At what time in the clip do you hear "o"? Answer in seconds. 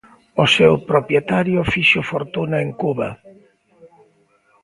0.43-0.45